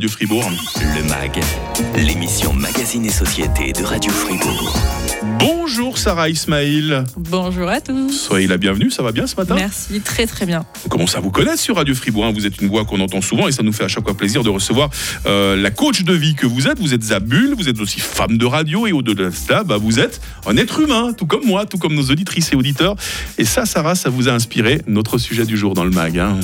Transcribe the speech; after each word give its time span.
Radio 0.00 0.08
Fribourg. 0.16 0.50
Le 0.96 1.02
MAG, 1.10 1.42
l'émission 1.94 2.54
Magazine 2.54 3.04
et 3.04 3.10
Société 3.10 3.74
de 3.74 3.84
Radio 3.84 4.10
Fribourg. 4.10 4.74
Bonjour 5.38 5.98
Sarah 5.98 6.30
Ismail. 6.30 7.04
Bonjour 7.18 7.68
à 7.68 7.82
tous. 7.82 8.10
Soyez 8.10 8.46
la 8.46 8.56
bienvenue, 8.56 8.90
ça 8.90 9.02
va 9.02 9.12
bien 9.12 9.26
ce 9.26 9.36
matin 9.36 9.56
Merci, 9.56 10.00
très 10.00 10.26
très 10.26 10.46
bien. 10.46 10.64
On 10.86 10.88
commence 10.88 11.16
à 11.16 11.20
vous 11.20 11.30
connaître 11.30 11.58
sur 11.60 11.76
Radio 11.76 11.94
Fribourg. 11.94 12.24
hein. 12.24 12.32
Vous 12.34 12.46
êtes 12.46 12.62
une 12.62 12.68
voix 12.68 12.86
qu'on 12.86 12.98
entend 13.00 13.20
souvent 13.20 13.46
et 13.46 13.52
ça 13.52 13.62
nous 13.62 13.74
fait 13.74 13.84
à 13.84 13.88
chaque 13.88 14.04
fois 14.04 14.16
plaisir 14.16 14.42
de 14.42 14.48
recevoir 14.48 14.88
euh, 15.26 15.54
la 15.54 15.70
coach 15.70 16.02
de 16.02 16.14
vie 16.14 16.34
que 16.34 16.46
vous 16.46 16.66
êtes. 16.66 16.78
Vous 16.78 16.94
êtes 16.94 17.02
Zabul, 17.04 17.54
vous 17.54 17.68
êtes 17.68 17.78
aussi 17.78 18.00
femme 18.00 18.38
de 18.38 18.46
radio 18.46 18.86
et 18.86 18.92
au-delà 18.92 19.28
de 19.28 19.34
cela, 19.34 19.64
bah, 19.64 19.76
vous 19.76 20.00
êtes 20.00 20.22
un 20.46 20.56
être 20.56 20.80
humain, 20.80 21.12
tout 21.12 21.26
comme 21.26 21.44
moi, 21.44 21.66
tout 21.66 21.76
comme 21.76 21.94
nos 21.94 22.04
auditrices 22.04 22.54
et 22.54 22.56
auditeurs. 22.56 22.96
Et 23.36 23.44
ça, 23.44 23.66
Sarah, 23.66 23.96
ça 23.96 24.08
vous 24.08 24.30
a 24.30 24.32
inspiré 24.32 24.80
notre 24.86 25.18
sujet 25.18 25.44
du 25.44 25.58
jour 25.58 25.74
dans 25.74 25.84
le 25.84 25.90
mag. 25.90 26.18
hein. 26.18 26.40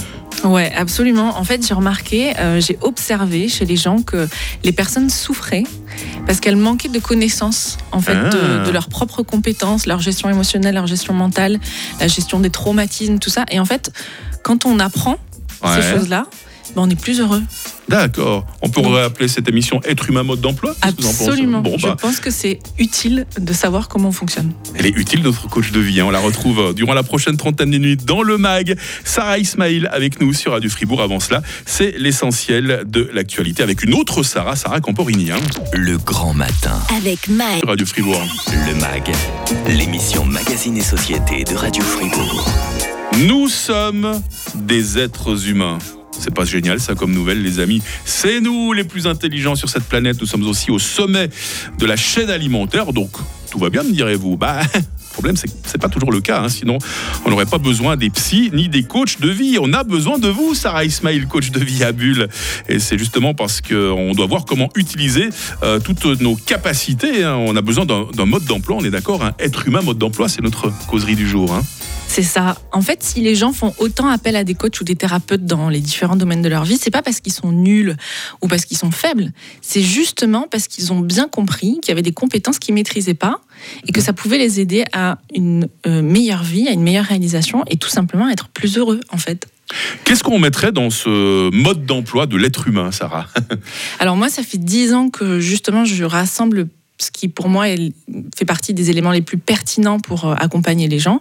Ouais, 0.46 0.72
absolument. 0.74 1.36
En 1.38 1.44
fait, 1.44 1.66
j'ai 1.66 1.74
remarqué, 1.74 2.32
euh, 2.38 2.60
j'ai 2.60 2.78
observé 2.82 3.48
chez 3.48 3.64
les 3.64 3.76
gens 3.76 4.02
que 4.02 4.28
les 4.64 4.72
personnes 4.72 5.10
souffraient 5.10 5.64
parce 6.27 6.41
qu'elles 6.41 6.56
manquaient 6.56 6.88
de 6.88 6.98
connaissances 6.98 7.78
en 7.92 8.00
fait 8.00 8.16
Ah. 8.16 8.28
de, 8.28 8.66
de 8.66 8.70
leurs 8.70 8.88
propres 8.88 9.23
compétences, 9.23 9.87
leur 9.87 10.01
gestion 10.01 10.28
émotionnelle, 10.30 10.74
leur 10.74 10.87
gestion 10.87 11.14
mentale, 11.14 11.59
la 12.01 12.09
gestion 12.09 12.38
des 12.40 12.51
traumatismes, 12.51 13.18
tout 13.18 13.30
ça. 13.30 13.45
Et 13.51 13.59
en 13.60 13.64
fait, 13.64 13.90
quand 14.42 14.66
on 14.66 14.78
apprend 14.78 15.16
Ouais. 15.62 15.70
ces 15.80 15.90
choses-là, 15.90 16.27
ben, 16.77 16.83
on 16.83 16.91
est 16.91 17.01
plus 17.01 17.21
heureux. 17.21 17.43
D'accord. 17.89 18.47
On 18.62 18.69
pourrait 18.69 19.03
appeler 19.03 19.29
cette 19.29 19.48
émission 19.48 19.80
Être 19.85 20.09
humain 20.11 20.23
mode 20.25 20.41
d'emploi 20.41 20.75
Absolument. 20.83 21.61
Bon, 21.62 21.77
Je 21.79 21.87
bah, 21.87 21.97
pense 22.01 22.21
que 22.21 22.30
c'est 22.30 22.59
utile 22.79 23.27
de 23.39 23.52
savoir 23.52 23.89
comment 23.89 24.09
on 24.09 24.12
fonctionne. 24.12 24.52
Elle 24.75 24.87
est 24.87 24.97
utile, 24.97 25.23
notre 25.23 25.49
coach 25.49 25.71
de 25.73 25.80
vie. 25.80 26.01
hein. 26.01 26.05
On 26.07 26.11
la 26.11 26.19
retrouve 26.21 26.59
euh, 26.61 26.73
durant 26.73 26.95
la 26.95 27.02
prochaine 27.02 27.37
trentaine 27.37 27.71
de 27.71 27.79
minutes 27.79 28.05
dans 28.05 28.23
le 28.23 28.39
MAG. 28.39 28.77
Sarah 29.05 29.39
Ismail 29.39 29.87
avec 29.91 30.21
nous 30.21 30.33
sur 30.33 30.52
Radio 30.52 30.69
Fribourg. 30.71 31.01
Avant 31.01 31.21
cela, 31.21 31.43
c'est 31.65 31.95
l'essentiel 31.99 32.83
de 32.87 33.09
l'actualité 33.13 33.63
avec 33.63 33.83
une 33.83 33.95
autre 33.95 34.23
Sarah, 34.23 34.57
Sarah 34.57 34.80
Camporini, 34.80 35.30
hein, 35.30 35.41
Le 35.73 35.97
grand 35.99 36.35
matin. 36.35 36.79
Avec 36.97 37.29
Mike. 37.29 37.61
sur 37.61 37.68
Radio 37.68 37.87
Fribourg. 37.87 38.23
Le 38.66 38.74
MAG, 38.74 39.13
l'émission 39.68 40.24
Magazine 40.24 40.77
et 40.77 40.83
Société 40.83 41.45
de 41.45 41.55
Radio 41.55 41.83
Fribourg. 41.83 42.49
Nous 43.27 43.49
sommes 43.49 44.21
des 44.55 44.99
êtres 44.99 45.49
humains. 45.49 45.79
C'est 46.18 46.34
pas 46.34 46.45
génial 46.45 46.80
ça 46.80 46.95
comme 46.95 47.12
nouvelle 47.12 47.42
les 47.42 47.60
amis. 47.60 47.82
C'est 48.04 48.40
nous 48.40 48.72
les 48.72 48.84
plus 48.84 49.06
intelligents 49.06 49.54
sur 49.54 49.68
cette 49.68 49.84
planète. 49.84 50.20
Nous 50.20 50.26
sommes 50.26 50.46
aussi 50.46 50.70
au 50.70 50.78
sommet 50.78 51.28
de 51.78 51.86
la 51.86 51.96
chaîne 51.96 52.30
alimentaire. 52.30 52.92
Donc 52.92 53.10
tout 53.50 53.59
va 53.59 53.70
bien 53.70 53.82
me 53.82 53.92
direz-vous. 53.92 54.37
Bah 54.37 54.60
le 54.74 54.80
problème 55.12 55.37
c'est 55.37 55.48
que 55.48 55.54
c'est 55.64 55.80
pas 55.80 55.88
toujours 55.88 56.12
le 56.12 56.20
cas. 56.20 56.42
hein. 56.42 56.48
Sinon 56.48 56.78
on 57.24 57.30
n'aurait 57.30 57.46
pas 57.46 57.59
besoin 57.59 57.96
des 57.96 58.10
psys 58.10 58.50
ni 58.52 58.68
des 58.68 58.82
coachs 58.82 59.20
de 59.20 59.28
vie. 59.30 59.59
On 59.60 59.72
a 59.72 59.84
besoin 59.84 60.18
de 60.18 60.28
vous 60.28 60.54
Sarah 60.54 60.84
Ismail, 60.84 61.26
coach 61.26 61.50
de 61.50 61.60
vie 61.60 61.84
à 61.84 61.92
Bulle. 61.92 62.28
Et 62.68 62.78
c'est 62.78 62.98
justement 62.98 63.34
parce 63.34 63.60
qu'on 63.60 64.12
doit 64.12 64.26
voir 64.26 64.44
comment 64.44 64.69
utiliser 64.75 65.28
euh, 65.62 65.78
toutes 65.81 66.04
nos 66.20 66.34
capacités. 66.37 67.25
hein. 67.25 67.37
On 67.37 67.54
a 67.56 67.62
besoin 67.62 67.87
d'un 67.87 68.26
mode 68.26 68.44
d'emploi. 68.44 68.76
On 68.81 68.84
est 68.84 68.91
d'accord. 68.91 69.25
hein. 69.25 69.32
Être 69.38 69.66
humain 69.66 69.82
mode 69.82 69.98
d'emploi 69.98 70.28
c'est 70.28 70.42
notre 70.42 70.72
causerie 70.87 71.16
du 71.16 71.28
jour. 71.28 71.54
C'est 72.16 72.22
ça. 72.22 72.56
En 72.72 72.81
fait, 72.81 73.03
si 73.03 73.20
les 73.20 73.34
gens 73.34 73.53
font 73.53 73.75
autant 73.78 74.09
appel 74.09 74.36
à 74.36 74.44
des 74.44 74.54
coachs 74.54 74.81
ou 74.81 74.84
des 74.84 74.97
thérapeutes 74.97 75.44
dans 75.44 75.69
les 75.69 75.81
différents 75.81 76.16
domaines 76.16 76.41
de 76.41 76.48
leur 76.48 76.64
vie, 76.64 76.78
c'est 76.81 76.91
pas 76.91 77.03
parce 77.03 77.20
qu'ils 77.20 77.34
sont 77.34 77.53
nuls 77.53 77.94
ou 78.41 78.48
parce 78.48 78.64
qu'ils 78.64 78.78
sont 78.78 78.91
faibles. 78.91 79.32
C'est 79.60 79.82
justement 79.82 80.47
parce 80.50 80.66
qu'ils 80.66 80.94
ont 80.94 81.00
bien 81.00 81.28
compris 81.28 81.78
qu'il 81.82 81.88
y 81.88 81.92
avait 81.92 82.00
des 82.00 82.14
compétences 82.14 82.59
qu'ils 82.59 82.72
maîtrisaient 82.72 83.12
pas 83.12 83.42
et 83.87 83.92
que 83.92 84.00
ça 84.00 84.14
pouvait 84.14 84.38
les 84.38 84.60
aider 84.60 84.87
à 84.94 85.19
une 85.34 85.69
euh, 85.87 86.00
meilleure 86.00 86.42
vie, 86.42 86.66
à 86.69 86.70
une 86.70 86.82
meilleure 86.82 87.04
réalisation 87.04 87.64
et 87.69 87.76
tout 87.76 87.91
simplement 87.91 88.31
être 88.31 88.48
plus 88.48 88.78
heureux, 88.78 89.00
en 89.12 89.19
fait. 89.19 89.47
Qu'est-ce 90.04 90.25
qu'on 90.25 90.38
mettrait 90.38 90.72
dans 90.72 90.88
ce 90.88 91.50
mode 91.50 91.84
d'emploi 91.84 92.25
de 92.25 92.38
l'être 92.38 92.66
humain, 92.66 92.92
Sarah? 92.92 93.26
Alors 93.98 94.16
moi, 94.16 94.31
ça 94.31 94.42
fait 94.42 94.56
dix 94.56 94.94
ans 94.94 95.10
que 95.10 95.38
justement 95.38 95.84
je 95.84 96.04
rassemble 96.04 96.69
ce 96.98 97.10
qui 97.10 97.28
pour 97.28 97.48
moi 97.48 97.66
fait 98.37 98.44
partie 98.44 98.75
des 98.75 98.91
éléments 98.91 99.10
les 99.10 99.22
plus 99.22 99.38
pertinents 99.38 100.00
pour 100.00 100.26
euh, 100.26 100.34
accompagner 100.38 100.88
les 100.88 100.98
gens. 100.98 101.20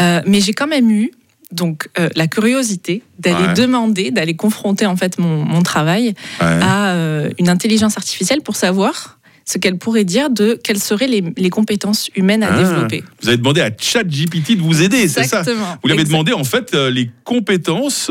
Euh, 0.00 0.20
mais 0.26 0.40
j'ai 0.40 0.52
quand 0.52 0.66
même 0.66 0.90
eu 0.90 1.10
donc 1.52 1.88
euh, 1.98 2.08
la 2.16 2.26
curiosité 2.26 3.02
d'aller 3.18 3.46
Ouais. 3.46 3.54
demander, 3.54 4.10
d'aller 4.10 4.34
confronter 4.34 4.86
en 4.86 4.96
fait 4.96 5.18
mon, 5.18 5.44
mon 5.44 5.62
travail 5.62 6.14
à 6.40 6.88
euh, 6.92 7.30
une 7.38 7.48
intelligence 7.48 7.96
artificielle 7.96 8.40
pour 8.42 8.56
savoir 8.56 9.18
ce 9.44 9.58
qu'elle 9.58 9.76
pourrait 9.78 10.04
dire 10.04 10.30
de 10.30 10.58
quelles 10.64 10.80
seraient 10.80 11.06
les, 11.06 11.22
les 11.36 11.50
compétences 11.50 12.08
humaines 12.16 12.42
à 12.42 12.48
Ah. 12.54 12.58
développer. 12.58 13.04
Vous 13.20 13.28
avez 13.28 13.36
demandé 13.36 13.60
à 13.60 13.70
ChatGPT 13.78 14.56
de 14.56 14.62
vous 14.62 14.82
aider, 14.82 15.06
c'est 15.06 15.22
ça? 15.24 15.40
Exactement. 15.40 15.76
Vous 15.82 15.88
lui 15.88 15.94
avez 15.94 16.04
demandé 16.04 16.32
en 16.32 16.44
fait 16.44 16.74
euh, 16.74 16.90
les 16.90 17.10
compétences 17.24 18.10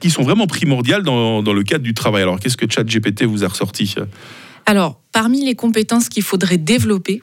qui 0.00 0.08
sont 0.10 0.22
vraiment 0.22 0.46
primordiales 0.46 1.02
dans, 1.02 1.42
dans 1.42 1.52
le 1.52 1.62
cadre 1.62 1.84
du 1.84 1.92
travail. 1.94 2.22
Alors 2.22 2.40
qu'est-ce 2.40 2.56
que 2.56 2.66
ChatGPT 2.68 3.24
vous 3.24 3.44
a 3.44 3.48
ressorti? 3.48 3.94
Alors, 4.66 5.00
parmi 5.12 5.44
les 5.44 5.54
compétences 5.54 6.08
qu'il 6.08 6.22
faudrait 6.22 6.56
développer, 6.58 7.22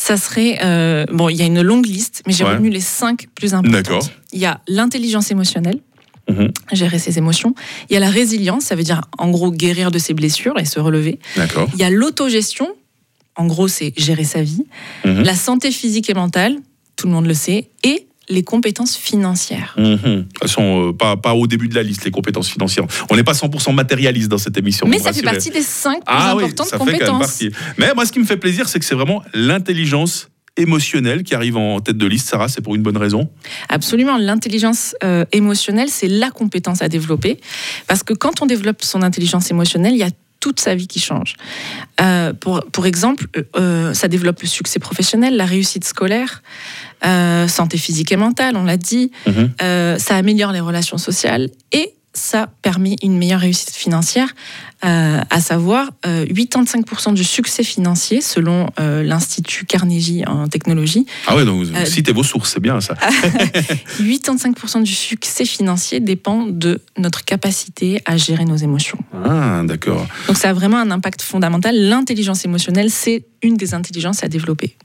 ça 0.00 0.16
serait. 0.16 0.58
euh, 0.62 1.04
bon, 1.12 1.28
il 1.28 1.36
y 1.36 1.42
a 1.42 1.46
une 1.46 1.60
longue 1.62 1.86
liste, 1.86 2.22
mais 2.26 2.32
j'ai 2.32 2.44
Ouais. 2.44 2.52
retenu 2.52 2.70
les 2.70 2.80
cinq 2.80 3.26
plus 3.34 3.52
importantes. 3.54 4.10
Il 4.32 4.38
y 4.40 4.46
a 4.46 4.60
l'intelligence 4.66 5.30
émotionnelle, 5.30 5.80
Mhm. 6.28 6.52
gérer 6.72 6.98
ses 6.98 7.18
émotions. 7.18 7.54
Il 7.88 7.94
y 7.94 7.96
a 7.96 8.00
la 8.00 8.08
résilience, 8.10 8.64
ça 8.64 8.76
veut 8.76 8.82
dire 8.82 9.02
en 9.18 9.30
gros 9.30 9.50
guérir 9.52 9.90
de 9.90 9.98
ses 9.98 10.14
blessures 10.14 10.58
et 10.58 10.64
se 10.64 10.78
relever. 10.80 11.18
Il 11.74 11.78
y 11.78 11.82
a 11.82 11.90
l'autogestion, 11.90 12.68
en 13.36 13.46
gros, 13.46 13.68
c'est 13.68 13.92
gérer 13.96 14.24
sa 14.24 14.42
vie. 14.42 14.64
Mhm. 15.04 15.22
La 15.22 15.34
santé 15.34 15.70
physique 15.70 16.08
et 16.08 16.14
mentale, 16.14 16.56
tout 16.96 17.06
le 17.06 17.12
monde 17.12 17.26
le 17.26 17.34
sait. 17.34 17.68
Et 17.84 18.06
les 18.30 18.42
compétences 18.42 18.96
financières. 18.96 19.74
Mhm. 19.76 20.26
Elles 20.40 20.48
sont 20.48 20.88
euh, 20.88 20.92
pas, 20.92 21.16
pas 21.16 21.34
au 21.34 21.46
début 21.46 21.68
de 21.68 21.74
la 21.74 21.82
liste, 21.82 22.04
les 22.04 22.10
compétences 22.10 22.48
financières. 22.48 22.86
On 23.10 23.16
n'est 23.16 23.24
pas 23.24 23.32
100% 23.32 23.74
matérialiste 23.74 24.28
dans 24.28 24.38
cette 24.38 24.56
émission. 24.56 24.86
Mais 24.88 24.98
ça 24.98 25.12
fait 25.12 25.22
partie 25.22 25.50
des 25.50 25.62
cinq 25.62 25.96
plus 25.96 26.02
Ah 26.06 26.34
oui, 26.36 26.44
importantes 26.44 26.66
ça 26.68 26.72
fait 26.72 26.78
quand 26.78 26.86
même 26.86 26.94
compétences. 26.94 27.18
partie. 27.26 27.50
Mais 27.76 27.92
moi, 27.94 28.06
ce 28.06 28.12
qui 28.12 28.20
me 28.20 28.24
fait 28.24 28.36
plaisir, 28.36 28.68
c'est 28.68 28.78
que 28.78 28.84
c'est 28.84 28.94
vraiment 28.94 29.22
l'intelligence 29.34 30.28
émotionnelle 30.56 31.22
qui 31.22 31.34
arrive 31.34 31.56
en 31.56 31.80
tête 31.80 31.96
de 31.96 32.06
liste. 32.06 32.28
Sarah, 32.28 32.48
c'est 32.48 32.60
pour 32.60 32.74
une 32.74 32.82
bonne 32.82 32.96
raison? 32.96 33.30
Absolument, 33.68 34.18
l'intelligence 34.18 34.94
euh, 35.04 35.24
émotionnelle, 35.32 35.88
c'est 35.88 36.08
la 36.08 36.30
compétence 36.30 36.82
à 36.82 36.88
développer. 36.88 37.40
Parce 37.86 38.02
que 38.02 38.12
quand 38.14 38.42
on 38.42 38.46
développe 38.46 38.82
son 38.82 39.02
intelligence 39.02 39.50
émotionnelle, 39.50 39.92
il 39.94 39.98
y 39.98 40.02
a 40.04 40.10
toute 40.40 40.58
sa 40.58 40.74
vie 40.74 40.88
qui 40.88 40.98
change. 41.00 41.34
Euh, 42.00 42.32
pour, 42.32 42.64
pour 42.72 42.86
exemple, 42.86 43.26
euh, 43.36 43.42
euh, 43.56 43.94
ça 43.94 44.08
développe 44.08 44.40
le 44.40 44.48
succès 44.48 44.78
professionnel, 44.78 45.36
la 45.36 45.44
réussite 45.44 45.84
scolaire, 45.84 46.42
euh, 47.04 47.46
santé 47.46 47.78
physique 47.78 48.10
et 48.10 48.16
mentale, 48.16 48.56
on 48.56 48.64
l'a 48.64 48.76
dit, 48.76 49.12
Mhm. 49.26 49.50
Ça 49.98 50.16
améliore 50.16 50.52
les 50.52 50.60
relations 50.60 50.98
sociales 50.98 51.50
et 51.72 51.94
ça 52.12 52.48
permet 52.62 52.96
une 53.02 53.16
meilleure 53.18 53.40
réussite 53.40 53.70
financière, 53.70 54.28
euh, 54.84 55.20
à 55.28 55.40
savoir 55.40 55.90
euh, 56.06 56.24
85% 56.24 57.14
du 57.14 57.24
succès 57.24 57.62
financier 57.62 58.20
selon 58.20 58.70
euh, 58.78 59.02
l'Institut 59.02 59.66
Carnegie 59.66 60.24
en 60.26 60.48
technologie. 60.48 61.06
Ah 61.26 61.36
ouais, 61.36 61.44
donc 61.44 61.64
vous 61.64 61.74
Euh, 61.74 61.84
citez 61.84 62.12
vos 62.12 62.22
sources, 62.22 62.52
c'est 62.54 62.60
bien 62.60 62.80
ça. 62.80 62.94
85% 64.00 64.82
du 64.82 64.94
succès 64.94 65.44
financier 65.44 66.00
dépend 66.00 66.46
de 66.46 66.80
notre 66.96 67.24
capacité 67.24 68.00
à 68.06 68.16
gérer 68.16 68.44
nos 68.44 68.56
émotions. 68.56 68.98
Ah, 69.24 69.62
d'accord. 69.64 70.06
Donc 70.26 70.36
ça 70.36 70.50
a 70.50 70.52
vraiment 70.52 70.78
un 70.78 70.90
impact 70.90 71.22
fondamental. 71.22 71.74
L'intelligence 71.76 72.44
émotionnelle, 72.44 72.90
c'est 72.90 73.24
une 73.42 73.56
des 73.56 73.74
intelligences 73.74 74.22
à 74.22 74.28
développer. 74.28 74.76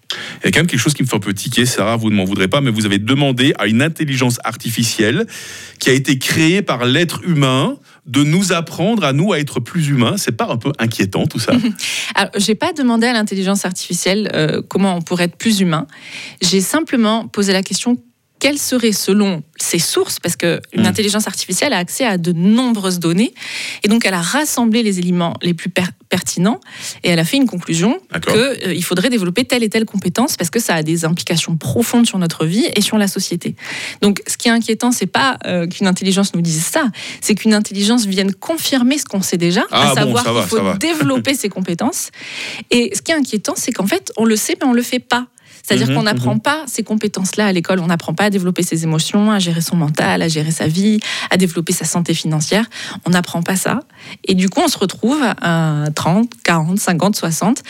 Il 0.42 0.46
y 0.46 0.48
a 0.48 0.52
quand 0.52 0.60
même 0.60 0.68
quelque 0.68 0.80
chose 0.80 0.94
qui 0.94 1.04
me 1.04 1.08
fait 1.08 1.16
un 1.16 1.20
peu 1.20 1.34
tiquer, 1.34 1.66
Sarah, 1.66 1.98
vous 1.98 2.10
ne 2.10 2.16
m'en 2.16 2.24
voudrez 2.26 2.48
pas, 2.48 2.62
mais 2.62 2.72
vous 2.72 2.86
avez 2.86 3.00
demandé 3.00 3.54
à 3.60 3.68
une 3.68 3.82
intelligence 3.82 4.40
artificielle 4.44 5.26
qui 5.80 5.90
a 5.90 5.94
été 5.94 6.18
créée 6.20 6.62
par 6.62 6.86
l'être 6.86 7.22
humain 7.24 7.78
de 8.06 8.24
nous 8.24 8.54
apprendre 8.54 9.04
à 9.04 9.14
nous 9.14 9.34
à 9.34 9.40
être 9.40 9.60
plus 9.60 9.88
humains. 9.88 10.16
C'est 10.18 10.32
pas 10.32 10.48
un 10.48 10.58
peu 10.58 10.72
inquiétant 10.78 11.26
tout 11.26 11.40
ça? 11.40 11.54
Alors, 12.16 12.32
j'ai 12.38 12.56
pas 12.56 12.74
demandé 12.74 13.08
à 13.08 13.14
l'intelligence 13.14 13.66
artificielle 13.66 14.32
euh, 14.34 14.62
comment 14.68 14.96
on 14.96 15.02
pourrait 15.02 15.26
être 15.26 15.38
plus 15.38 15.60
humain. 15.60 15.88
J'ai 16.42 16.62
simplement 16.62 17.28
posé 17.28 17.54
la 17.54 17.64
question 17.64 17.98
quelles 18.40 18.58
seraient, 18.60 18.92
selon 18.92 19.44
ses 19.58 19.80
sources, 19.80 20.20
parce 20.20 20.36
qu'une 20.36 20.60
Mm. 20.76 20.86
intelligence 20.86 21.26
artificielle 21.28 21.72
a 21.74 21.78
accès 21.78 22.06
à 22.06 22.18
de 22.18 22.32
nombreuses 22.34 23.00
données, 23.00 23.34
et 23.84 23.88
donc 23.88 24.06
elle 24.06 24.14
a 24.14 24.22
rassemblé 24.22 24.84
les 24.84 25.00
éléments 25.00 25.36
les 25.42 25.54
plus 25.54 25.70
per- 25.70 25.84
pertinents, 26.10 26.60
et 27.04 27.10
elle 27.10 27.20
a 27.20 27.24
fait 27.24 27.38
une 27.38 27.48
conclusion 27.48 28.00
qu'il 28.64 28.84
faudrait 28.84 29.10
développer 29.10 29.46
telle 29.46 29.64
et 29.64 29.70
telle 29.70 29.86
compétence, 29.86 30.36
parce 30.36 30.50
que 30.50 30.60
ça 30.60 30.76
a 30.76 30.84
des 30.84 31.06
implications 31.06 31.56
profondes 31.56 32.06
sur 32.06 32.20
notre 32.20 32.46
vie 32.46 32.68
et 32.76 32.82
sur 32.82 32.98
la 32.98 33.08
société. 33.08 33.56
Donc 34.02 34.22
ce 34.28 34.38
qui 34.38 34.50
est 34.50 34.52
inquiétant, 34.52 34.92
c'est 34.92 35.06
pas 35.08 35.38
euh, 35.46 35.66
qu'une 35.68 35.88
intelligence 35.88 36.34
nous 36.36 36.42
dise 36.42 36.64
ça, 36.64 36.86
c'est 37.22 37.36
qu'une 37.36 37.54
intelligence 37.54 38.06
vienne 38.06 38.34
confirmer 38.34 38.98
ce 38.98 39.06
qu'on 39.06 39.22
sait 39.22 39.38
déjà, 39.38 39.64
Ah 39.72 39.92
à 39.92 39.94
savoir 39.96 40.24
qu'il 40.24 40.42
faut 40.44 40.74
développer 40.78 41.34
ses 41.36 41.50
compétences. 41.50 42.10
Et 42.70 42.92
ce 42.94 43.02
qui 43.02 43.12
est 43.12 43.16
inquiétant, 43.16 43.54
c'est 43.56 43.72
qu'en 43.72 43.88
fait, 43.88 44.12
on 44.18 44.26
le 44.26 44.36
sait, 44.36 44.56
mais 44.62 44.68
on 44.68 44.74
le 44.74 44.82
fait 44.84 45.00
pas. 45.00 45.28
C'est-à-dire 45.66 45.90
Mhm, 45.90 45.96
qu'on 45.96 46.04
n'apprend 46.04 46.38
pas 46.38 46.64
ces 46.68 46.84
compétences-là 46.84 47.48
à 47.48 47.52
l'école. 47.52 47.80
On 47.80 47.88
n'apprend 47.88 48.14
pas 48.14 48.26
à 48.26 48.30
développer 48.30 48.62
ses 48.62 48.84
émotions, 48.84 49.32
à 49.32 49.40
gérer 49.40 49.62
son 49.62 49.76
mental, 49.76 50.22
à 50.22 50.28
gérer 50.28 50.52
sa 50.52 50.68
vie, 50.68 51.00
à 51.32 51.38
développer 51.38 51.74
sa 51.74 51.86
santé 51.86 52.14
financière. 52.14 52.66
On 53.06 53.10
n'apprend 53.10 53.42
pas 53.42 53.56
ça. 53.56 53.80
Et 54.26 54.36
du 54.36 54.48
coup, 54.50 54.62
on 54.64 54.68
se 54.68 54.78
retrouve 54.78 55.24
à 55.42 55.86
30, 55.96 56.30
40, 56.44 56.80
50, 56.80 57.16
60, 57.16 57.64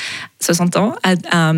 ça 0.45 0.53
s'entend, 0.53 0.95
à, 1.03 1.15
à- 1.31 1.53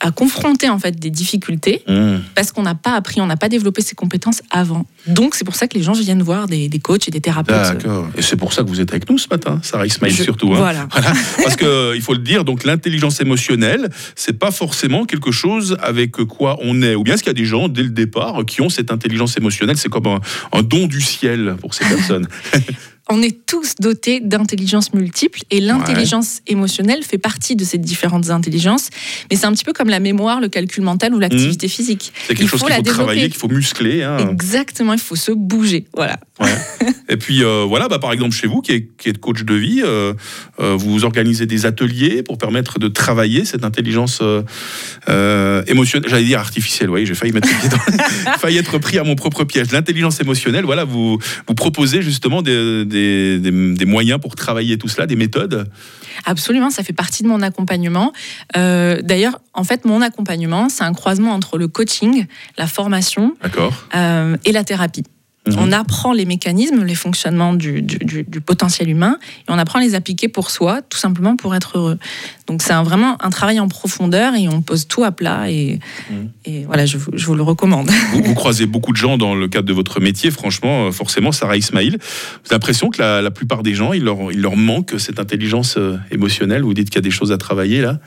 à 0.00 0.10
confronter 0.10 0.68
en 0.68 0.78
fait 0.78 0.98
des 0.98 1.10
difficultés 1.10 1.82
Mmh. 1.88 2.16
parce 2.34 2.50
qu'on 2.52 2.62
n'a 2.62 2.74
pas 2.74 2.92
appris, 2.94 3.20
on 3.20 3.26
n'a 3.26 3.36
pas 3.36 3.48
développé 3.48 3.82
ces 3.82 3.94
compétences 3.94 4.42
avant. 4.50 4.84
Donc 5.06 5.34
c'est 5.34 5.44
pour 5.44 5.54
ça 5.54 5.66
que 5.68 5.76
les 5.76 5.82
gens 5.82 5.92
viennent 5.92 6.22
voir 6.22 6.46
des, 6.46 6.68
des 6.68 6.78
coachs 6.78 7.06
et 7.08 7.10
des 7.10 7.20
thérapeutes. 7.20 7.54
D'accord. 7.56 8.08
Et 8.16 8.22
c'est 8.22 8.36
pour 8.36 8.52
ça 8.52 8.62
que 8.62 8.68
vous 8.68 8.80
êtes 8.80 8.90
avec 8.90 9.08
nous 9.08 9.18
ce 9.18 9.28
matin, 9.30 9.60
Sarah 9.62 9.86
Ismail 9.86 10.10
Je- 10.12 10.22
surtout. 10.22 10.52
hein. 10.52 10.56
Voilà. 10.56 10.88
Voilà. 10.92 11.12
Parce 11.42 11.56
que 11.56 11.64
euh, 11.64 11.96
il 11.96 12.02
faut 12.02 12.12
le 12.14 12.20
dire, 12.20 12.44
donc 12.44 12.64
l'intelligence 12.64 13.20
émotionnelle, 13.20 13.90
c'est 14.16 14.38
pas 14.38 14.50
forcément 14.50 15.04
quelque 15.04 15.30
chose 15.30 15.76
avec 15.82 16.12
quoi 16.12 16.58
on 16.62 16.82
est. 16.82 16.94
Ou 16.94 17.02
bien 17.04 17.14
est-ce 17.14 17.22
qu'il 17.22 17.30
y 17.30 17.36
a 17.38 17.40
des 17.40 17.44
gens 17.44 17.68
dès 17.68 17.82
le 17.82 17.90
départ 17.90 18.44
qui 18.46 18.60
ont 18.60 18.68
cette 18.68 18.90
intelligence 18.92 19.36
émotionnelle, 19.36 19.76
c'est 19.76 19.88
comme 19.88 20.06
un, 20.06 20.20
un 20.52 20.62
don 20.62 20.86
du 20.86 21.00
ciel 21.00 21.56
pour 21.60 21.74
ces 21.74 21.84
personnes. 21.84 22.26
On 23.10 23.20
est 23.20 23.44
tous 23.46 23.74
dotés 23.80 24.20
d'intelligence 24.20 24.94
multiples 24.94 25.40
et 25.50 25.60
l'intelligence 25.60 26.40
émotionnelle 26.46 27.02
fait 27.02 27.18
partie 27.18 27.56
de 27.56 27.64
ces 27.64 27.76
différentes 27.78 28.30
intelligences. 28.30 28.90
Mais 29.30 29.36
c'est 29.36 29.44
un 29.46 29.52
petit 29.52 29.64
peu 29.64 29.72
comme 29.72 29.88
la 29.88 29.98
mémoire, 30.00 30.40
le 30.40 30.48
calcul 30.48 30.84
mental 30.84 31.12
ou 31.14 31.18
l'activité 31.18 31.66
physique. 31.68 32.12
C'est 32.26 32.34
quelque 32.34 32.42
Il 32.44 32.48
chose 32.48 32.60
faut 32.60 32.66
qu'il 32.66 32.74
la 32.76 32.82
faut 32.82 32.82
travailler, 32.96 33.28
qu'il 33.28 33.34
faut 33.36 33.48
muscler. 33.48 34.02
hein. 34.02 34.30
Exactement, 34.30 34.92
il 34.92 35.00
faut 35.00 35.16
se 35.16 35.32
bouger. 35.32 35.86
Voilà. 35.94 36.18
Ouais. 36.42 36.86
Et 37.08 37.16
puis 37.16 37.42
euh, 37.44 37.64
voilà, 37.68 37.88
bah, 37.88 37.98
par 37.98 38.12
exemple 38.12 38.34
chez 38.34 38.46
vous 38.46 38.60
qui 38.62 38.72
êtes, 38.72 39.06
êtes 39.06 39.18
coach 39.18 39.42
de 39.44 39.54
vie, 39.54 39.82
euh, 39.84 40.14
euh, 40.60 40.74
vous 40.76 41.04
organisez 41.04 41.46
des 41.46 41.66
ateliers 41.66 42.22
pour 42.22 42.38
permettre 42.38 42.78
de 42.78 42.88
travailler 42.88 43.44
cette 43.44 43.64
intelligence 43.64 44.22
émotionnelle, 45.66 46.10
j'allais 46.10 46.24
dire 46.24 46.38
artificielle, 46.40 46.90
oui, 46.90 47.06
j'ai 47.06 47.14
failli 47.14 47.32
mettre 47.32 47.48
le 47.48 47.54
pied 47.60 47.68
dans- 47.68 48.32
failli 48.38 48.58
être 48.58 48.78
pris 48.78 48.98
à 48.98 49.04
mon 49.04 49.14
propre 49.14 49.44
piège. 49.44 49.70
L'intelligence 49.72 50.20
émotionnelle, 50.20 50.64
voilà, 50.64 50.84
vous, 50.84 51.18
vous 51.48 51.54
proposez 51.54 52.02
justement 52.02 52.42
des, 52.42 52.84
des- 52.84 53.38
des- 53.38 53.74
des 53.74 53.84
moyens 53.84 54.20
pour 54.20 54.34
travailler 54.36 54.78
tout 54.78 54.88
cela, 54.88 55.06
des 55.06 55.16
méthodes? 55.16 55.68
Absolument, 56.24 56.70
ça 56.70 56.82
fait 56.82 56.92
partie 56.92 57.22
de 57.22 57.28
mon 57.28 57.42
accompagnement. 57.42 58.12
D'ailleurs, 58.54 59.40
en 59.54 59.64
fait, 59.64 59.84
mon 59.84 60.00
accompagnement, 60.02 60.68
c'est 60.68 60.84
un 60.84 60.92
croisement 60.92 61.32
entre 61.32 61.58
le 61.58 61.68
coaching, 61.68 62.26
la 62.58 62.66
formation 62.66 63.34
et 64.44 64.52
la 64.52 64.64
thérapie. 64.64 65.04
Mhm. 65.48 65.56
On 65.58 65.72
apprend 65.72 66.12
les 66.12 66.24
mécanismes, 66.24 66.84
les 66.84 66.94
fonctionnements 66.94 67.52
du, 67.54 67.82
du- 67.82 67.98
du- 67.98 68.22
du 68.22 68.40
potentiel 68.40 68.88
humain, 68.88 69.18
et 69.40 69.44
on 69.50 69.58
apprend 69.58 69.80
à 69.80 69.82
les 69.82 69.96
appliquer 69.96 70.28
pour 70.28 70.50
soi, 70.52 70.82
tout 70.88 70.98
simplement 70.98 71.34
pour 71.34 71.52
être 71.56 71.78
heureux. 71.78 71.98
Donc 72.46 72.62
c'est 72.62 72.72
un- 72.72 72.84
vraiment 72.84 73.20
un 73.20 73.30
travail 73.30 73.58
en 73.58 73.66
profondeur 73.66 74.36
et 74.36 74.48
on 74.48 74.62
pose 74.62 74.86
tout 74.86 75.02
à 75.02 75.10
plat 75.10 75.50
et, 75.50 75.80
Mhm. 76.10 76.28
et 76.44 76.64
voilà, 76.64 76.86
je 76.86 76.96
vous, 76.96 77.10
je 77.14 77.26
vous 77.26 77.34
le 77.34 77.42
recommande. 77.42 77.88
vous, 78.12 78.22
vous 78.22 78.34
croisez 78.34 78.66
beaucoup 78.66 78.92
de 78.92 78.96
gens 78.98 79.18
dans 79.18 79.34
le 79.34 79.48
cadre 79.48 79.66
de 79.66 79.72
votre 79.72 79.98
métier, 80.00 80.30
franchement, 80.30 80.86
euh, 80.86 80.92
forcément, 80.92 81.32
Sarah 81.32 81.56
Ismail. 81.56 81.90
Vous 81.90 81.96
avez 81.96 82.52
l'impression 82.52 82.90
que 82.90 83.02
la, 83.02 83.20
la 83.20 83.30
plupart 83.32 83.64
des 83.64 83.74
gens, 83.74 83.92
il 83.92 84.04
leur, 84.04 84.30
il 84.30 84.40
leur 84.40 84.54
manque 84.56 84.94
cette 84.98 85.18
intelligence 85.18 85.74
euh, 85.76 85.96
émotionnelle. 86.12 86.62
Vous 86.62 86.74
dites 86.74 86.88
qu'il 86.88 86.96
y 86.96 86.98
a 86.98 87.02
des 87.02 87.10
choses 87.10 87.32
à 87.32 87.38
travailler 87.38 87.80
là. 87.80 87.98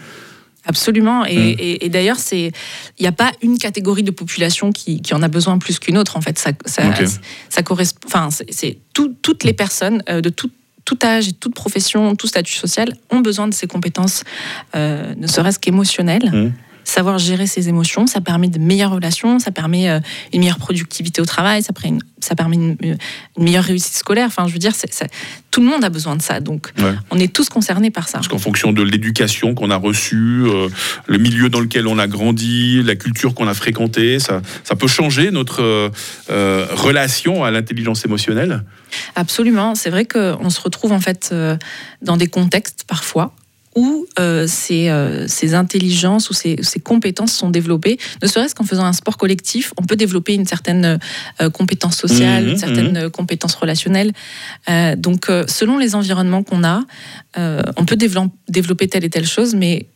Absolument. 0.65 1.25
Et, 1.25 1.35
et- 1.35 1.85
et 1.85 1.89
d'ailleurs, 1.89 2.17
c'est 2.19 2.51
il 2.97 3.01
n'y 3.01 3.07
a 3.07 3.12
pas 3.12 3.31
une 3.41 3.57
catégorie 3.57 4.03
de 4.03 4.12
population 4.12 4.71
qui, 4.71 5.01
qui 5.01 5.13
en 5.13 5.21
a 5.21 5.27
besoin 5.27 5.57
plus 5.57 5.79
qu'une 5.79 5.97
autre. 5.97 6.17
En 6.17 6.21
fait, 6.21 6.38
ça, 6.39 6.51
ça, 6.65 6.81
correspond. 7.63 8.00
Enfin, 8.07 8.29
c'est- 8.31 8.51
c'est 8.51 8.77
tout- 8.94 9.15
toutes 9.21 9.44
les 9.44 9.53
personnes 9.53 10.01
euh, 10.09 10.21
de 10.21 10.29
tout, 10.29 10.50
tout 10.85 10.97
âge 11.03 11.27
et 11.29 11.33
toute 11.33 11.53
profession, 11.56 12.15
tout 12.15 12.27
statut 12.27 12.53
social 12.56 12.94
ont 13.12 13.19
besoin 13.19 13.47
de 13.47 13.53
ces 13.53 13.67
compétences, 13.67 14.23
euh, 14.75 15.13
ne 15.17 15.27
serait-ce 15.27 15.59
qu'émotionnelles. 15.59 16.31
Mhm. 16.31 16.53
Savoir 16.95 17.18
gérer 17.18 17.45
ses 17.45 17.68
émotions, 17.68 18.07
ça 18.07 18.21
permet 18.21 18.47
de 18.47 18.57
meilleures 18.57 18.92
relations, 18.92 19.38
ça 19.39 19.51
permet 19.51 19.89
euh, 19.89 20.00
une 20.31 20.39
meilleure 20.39 20.59
productivité 20.59 21.19
au 21.21 21.25
travail, 21.25 21.62
ça, 21.62 21.74
permet 21.74 21.97
une- 21.97 22.03
ça 22.21 22.36
permet 22.36 22.56
une, 22.56 22.77
une 22.81 23.44
meilleure 23.44 23.65
réussite 23.65 23.97
scolaire. 23.97 24.27
Enfin, 24.27 24.47
je 24.47 24.53
veux 24.53 24.59
dire, 24.59 24.71
tout 25.51 25.59
le 25.59 25.68
monde 25.68 25.83
a 25.83 25.89
besoin 25.89 26.15
de 26.15 26.21
ça. 26.21 26.39
Donc, 26.39 26.71
Ouais. 26.77 26.94
on 27.12 27.19
est 27.19 27.33
tous 27.33 27.50
concernés 27.50 27.92
par 27.92 28.07
ça. 28.07 28.19
Parce 28.19 28.30
qu'en 28.30 28.38
fonction 28.38 28.71
de 28.71 28.81
l'éducation 28.81 29.53
qu'on 29.56 29.71
a 29.71 29.75
reçue, 29.75 30.44
euh, 30.45 30.69
le 31.07 31.18
milieu 31.18 31.50
dans 31.50 31.59
lequel 31.59 31.86
on 31.88 32.00
a 32.00 32.07
grandi, 32.07 32.81
la 32.81 32.95
culture 32.95 33.36
qu'on 33.36 33.50
a 33.50 33.53
fréquentée, 33.53 34.19
ça, 34.19 34.41
ça 34.63 34.75
peut 34.77 34.88
changer 34.88 35.31
notre 35.31 35.62
euh, 35.63 35.89
euh, 36.30 36.65
relation 36.71 37.44
à 37.44 37.51
l'intelligence 37.51 38.06
émotionnelle? 38.06 38.63
Absolument. 39.18 39.75
C'est 39.75 39.89
vrai 39.89 40.06
qu'on 40.06 40.50
se 40.50 40.62
retrouve 40.62 40.94
en 40.94 41.01
fait 41.01 41.30
euh, 41.33 41.57
dans 42.01 42.15
des 42.15 42.27
contextes 42.27 42.86
parfois 42.88 43.33
où 43.75 44.06
euh, 44.19 44.48
ces, 44.48 44.89
euh, 44.89 45.27
ces 45.27 45.54
intelligences 45.54 46.30
ou 46.30 46.33
ces, 46.33 46.56
ces 46.62 46.80
compétences 46.80 47.33
sont 47.33 47.50
développées, 47.50 47.98
ne 48.22 48.27
serait-ce 48.27 48.56
qu'en 48.56 48.63
faisant 48.63 48.86
un 48.86 48.94
sport 48.94 49.18
collectif, 49.18 49.74
on 49.77 49.83
peut 49.83 49.98
développer 49.98 50.33
une 50.33 50.45
certaine 50.45 51.00
euh, 51.42 51.50
compétence 51.50 51.98
sociale, 51.98 52.45
Mhm, 52.45 52.50
une 52.51 52.57
certaine 52.57 52.98
euh, 52.98 53.10
compétence 53.10 53.56
relationnelle. 53.56 54.13
Donc, 54.98 55.27
selon 55.48 55.77
les 55.77 55.95
environnements 55.95 56.44
qu'on 56.44 56.63
a, 56.63 56.81
on 57.38 57.86
peut 57.86 57.95
dévelop- 57.95 58.31
développer 58.48 58.88
telle 58.88 59.04
et 59.04 59.10
telle 59.10 59.27
chose, 59.27 59.56
mais 59.56 59.88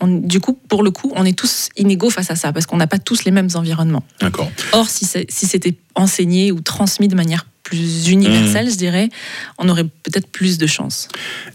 on- 0.00 0.08
du 0.08 0.40
coup, 0.40 0.52
pour 0.68 0.82
le 0.82 0.90
coup, 0.90 1.12
on 1.16 1.24
est 1.24 1.36
tous 1.38 1.68
inégaux 1.76 2.10
face 2.10 2.30
à 2.30 2.36
ça, 2.36 2.52
parce 2.52 2.66
qu'on 2.66 2.76
n'a 2.76 2.86
pas 2.86 2.98
tous 2.98 3.24
les 3.24 3.30
mêmes 3.30 3.48
environnements. 3.54 4.04
D'accord. 4.20 4.50
Or, 4.72 4.88
si 4.88 5.04
c'était 5.06 5.74
enseigné 5.94 6.52
ou 6.52 6.60
transmis 6.60 7.08
de 7.08 7.14
manière 7.14 7.46
plus 7.64 8.08
universelle, 8.08 8.70
je 8.70 8.76
dirais, 8.76 9.08
on 9.58 9.68
aurait 9.70 9.84
peut-être 9.84 10.28
plus 10.30 10.58
de 10.58 10.66
chance. 10.66 11.08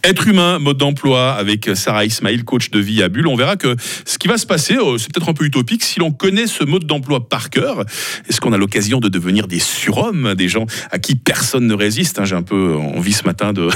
Être 0.03 0.27
humain, 0.27 0.57
mode 0.59 0.77
d'emploi 0.77 1.33
avec 1.33 1.69
Sarah 1.75 2.03
Ismail, 2.03 2.43
coach 2.43 2.71
de 2.71 2.79
vie 2.79 3.01
à 3.03 3.09
Bulle. 3.09 3.27
On 3.27 3.35
verra 3.35 3.55
que 3.57 3.75
ce 4.05 4.17
qui 4.17 4.27
va 4.27 4.37
se 4.39 4.47
passer, 4.47 4.75
euh, 4.75 4.97
c'est 4.97 5.13
peut-être 5.13 5.29
un 5.29 5.33
peu 5.33 5.45
utopique, 5.45 5.83
si 5.83 5.99
l'on 5.99 6.11
connaît 6.11 6.47
ce 6.47 6.63
mode 6.63 6.85
d'emploi 6.85 7.29
par 7.29 7.49
cœur. 7.51 7.85
Est-ce 8.27 8.41
qu'on 8.41 8.53
a 8.53 8.57
l'occasion 8.57 8.99
de 8.99 9.07
devenir 9.07 9.47
des 9.47 9.59
surhommes, 9.59 10.33
des 10.35 10.49
gens 10.49 10.65
à 10.91 10.97
qui 10.99 11.13
personne 11.15 11.67
ne 11.67 11.73
résiste? 11.75 12.17
Hein, 12.19 12.25
J'ai 12.25 12.35
un 12.35 12.41
peu 12.43 12.75
envie 12.75 13.13
ce 13.13 13.23
matin 13.23 13.53
de, 13.53 13.69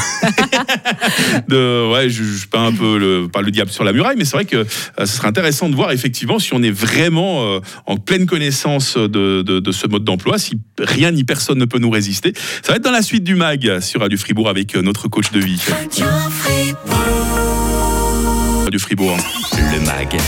de 1.47 1.91
ouais, 1.91 2.09
je, 2.09 2.23
je 2.23 2.47
peins 2.47 2.65
un 2.67 2.71
peu 2.73 2.97
le, 2.97 3.27
pas 3.27 3.41
le 3.41 3.51
diable 3.51 3.71
sur 3.71 3.83
la 3.83 3.93
muraille, 3.93 4.15
mais 4.17 4.25
c'est 4.25 4.37
vrai 4.37 4.45
que 4.45 4.57
euh, 4.57 4.65
ce 4.99 5.05
serait 5.05 5.27
intéressant 5.27 5.69
de 5.69 5.75
voir 5.75 5.91
effectivement 5.91 6.39
si 6.39 6.53
on 6.53 6.63
est 6.63 6.71
vraiment 6.71 7.43
euh, 7.55 7.59
en 7.85 7.97
pleine 7.97 8.25
connaissance 8.25 8.97
de, 8.97 9.43
de- 9.43 9.59
de 9.59 9.71
ce 9.71 9.87
mode 9.87 10.03
d'emploi, 10.03 10.37
si 10.39 10.57
rien 10.79 11.11
ni 11.11 11.23
personne 11.23 11.59
ne 11.59 11.65
peut 11.65 11.79
nous 11.79 11.89
résister. 11.91 12.22
Ça 12.61 12.71
va 12.71 12.75
être 12.75 12.83
dans 12.83 12.91
la 12.91 13.01
suite 13.01 13.23
du 13.23 13.35
mag 13.35 13.79
sur 13.79 14.01
Radio 14.01 14.17
Fribourg 14.17 14.49
avec 14.49 14.75
euh, 14.75 14.81
notre 14.81 15.07
coach 15.07 15.31
de 15.31 15.39
vie. 15.39 15.61
Radio 18.63 18.79
Fribourg. 18.79 19.17
Le 19.51 19.79
MAG, 19.81 20.19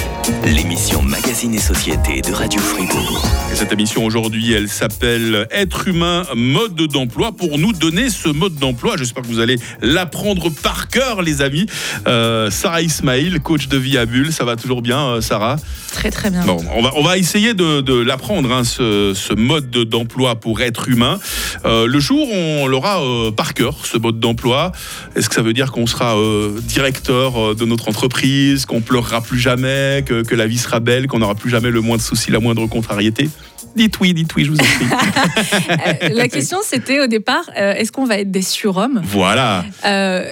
l'émission 0.45 1.01
Magazine 1.03 1.53
et 1.53 1.59
Société 1.59 2.21
de 2.21 2.31
Radio 2.33 2.59
Fribourg. 2.59 3.23
Et 3.51 3.55
cette 3.55 3.71
émission 3.71 4.03
aujourd'hui, 4.05 4.53
elle 4.53 4.69
s'appelle 4.69 5.47
Être 5.51 5.87
humain, 5.87 6.23
mode 6.35 6.75
d'emploi. 6.75 7.31
Pour 7.31 7.57
nous 7.59 7.73
donner 7.73 8.09
ce 8.09 8.29
mode 8.29 8.55
d'emploi, 8.55 8.95
j'espère 8.97 9.23
que 9.23 9.27
vous 9.27 9.39
allez 9.39 9.57
l'apprendre 9.81 10.49
par 10.49 10.87
cœur, 10.87 11.21
les 11.21 11.41
amis. 11.41 11.67
Euh, 12.07 12.49
Sarah 12.49 12.81
Ismail, 12.81 13.39
coach 13.41 13.67
de 13.67 13.77
vie 13.77 13.97
à 13.97 14.05
Bulle, 14.05 14.31
ça 14.33 14.45
va 14.45 14.55
toujours 14.55 14.81
bien, 14.81 14.99
euh, 14.99 15.21
Sarah? 15.21 15.57
Très 15.91 16.09
très 16.11 16.29
bien. 16.31 16.43
Bon, 16.43 16.57
on 16.75 16.81
va, 16.81 16.91
on 16.95 17.03
va 17.03 17.17
essayer 17.17 17.53
de, 17.53 17.81
de 17.81 17.93
l'apprendre, 17.93 18.51
hein, 18.51 18.63
ce, 18.63 19.13
ce 19.15 19.33
mode 19.33 19.69
de- 19.69 19.83
d'emploi 19.83 20.35
pour 20.35 20.61
être 20.61 20.89
humain. 20.89 21.19
Euh, 21.65 21.85
le 21.85 21.99
jour, 21.99 22.27
on 22.31 22.67
l'aura 22.67 23.01
euh, 23.03 23.31
par 23.31 23.53
cœur, 23.53 23.85
ce 23.85 23.97
mode 23.97 24.19
d'emploi. 24.19 24.71
Est-ce 25.15 25.29
que 25.29 25.35
ça 25.35 25.41
veut 25.41 25.53
dire 25.53 25.71
qu'on 25.71 25.87
sera 25.87 26.17
euh, 26.17 26.59
directeur 26.61 27.55
de 27.55 27.65
notre 27.65 27.87
entreprise, 27.89 28.65
qu'on 28.65 28.81
pleurera 28.81 29.21
plus 29.21 29.39
jamais, 29.39 30.03
que, 30.05 30.14
que 30.23 30.35
la 30.35 30.47
vie 30.47 30.57
sera 30.57 30.79
belle, 30.79 31.07
qu'on 31.07 31.19
n'aura 31.19 31.35
plus 31.35 31.49
jamais 31.49 31.71
le 31.71 31.81
moindre 31.81 32.01
souci, 32.03 32.31
la 32.31 32.39
moindre 32.39 32.65
contrariété 32.67 33.29
Dites 33.75 33.99
oui, 33.99 34.13
dites 34.13 34.33
oui, 34.35 34.45
je 34.45 34.51
vous 34.51 34.57
en 34.57 34.63
prie. 34.63 34.85
Euh, 36.03 36.09
la 36.13 36.27
question 36.29 36.57
c'était 36.63 37.01
au 37.01 37.07
départ, 37.07 37.43
euh, 37.57 37.73
est-ce 37.73 37.91
qu'on 37.91 38.05
va 38.05 38.17
être 38.19 38.31
des 38.31 38.41
surhommes? 38.41 39.01
Voilà. 39.03 39.65
Euh, 39.85 40.31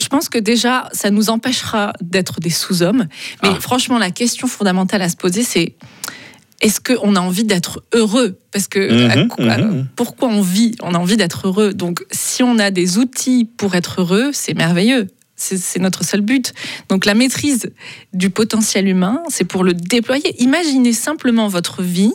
je 0.00 0.06
pense 0.08 0.28
que 0.28 0.38
déjà, 0.38 0.88
ça 0.92 1.10
nous 1.10 1.30
empêchera 1.30 1.92
d'être 2.00 2.40
des 2.40 2.50
sous-hommes. 2.50 3.06
Mais 3.42 3.48
Ah. 3.52 3.58
franchement, 3.60 3.98
la 3.98 4.10
question 4.10 4.46
fondamentale 4.46 5.02
à 5.02 5.08
se 5.08 5.16
poser, 5.16 5.42
c'est 5.42 5.74
est-ce 6.60 6.80
qu'on 6.80 7.16
a 7.16 7.20
envie 7.20 7.44
d'être 7.44 7.82
heureux? 7.92 8.38
Parce 8.52 8.68
que 8.68 8.80
Mhm, 9.14 9.50
à 9.50 9.58
mhm. 9.58 9.86
pourquoi 9.96 10.28
on 10.28 10.40
vit? 10.40 10.76
On 10.82 10.94
a 10.94 10.98
envie 10.98 11.16
d'être 11.16 11.46
heureux. 11.48 11.74
Donc, 11.74 12.04
si 12.10 12.42
on 12.42 12.58
a 12.58 12.70
des 12.70 12.98
outils 12.98 13.48
pour 13.56 13.74
être 13.74 14.00
heureux, 14.00 14.30
c'est 14.32 14.54
merveilleux. 14.54 15.08
C'est 15.36 15.78
notre 15.80 16.04
seul 16.04 16.20
but. 16.20 16.54
Donc, 16.88 17.04
la 17.06 17.14
maîtrise 17.14 17.70
du 18.12 18.30
potentiel 18.30 18.86
humain, 18.88 19.20
c'est 19.28 19.44
pour 19.44 19.64
le 19.64 19.74
déployer. 19.74 20.40
Imaginez 20.42 20.92
simplement 20.92 21.48
votre 21.48 21.82
vie. 21.82 22.12